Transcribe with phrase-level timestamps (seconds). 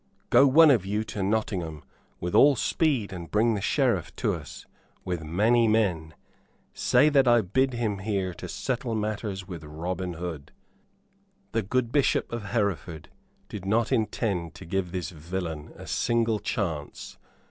[0.31, 1.83] Go, one of you, to Nottingham,
[2.19, 4.65] with all speed, and bring the Sheriff to us,
[5.05, 6.15] with many men.
[6.73, 10.51] Say that I bid him here to settle matters with Robin Hood."
[11.51, 13.09] The good Bishop of Hereford
[13.47, 17.19] did not intend to give this villain a single chance.